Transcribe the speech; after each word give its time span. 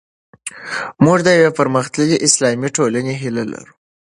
موږ 1.05 1.17
د 1.23 1.27
یوې 1.37 1.49
پرمختللې 1.59 2.17
اسلامي 2.27 2.69
ټولنې 2.77 3.13
هیله 3.21 3.43
لرو. 3.51 3.73